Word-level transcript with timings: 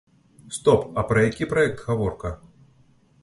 Стоп, 0.55 0.87
а 1.01 1.03
пра 1.11 1.25
які 1.25 1.45
праект 1.51 1.85
гаворка? 1.89 2.31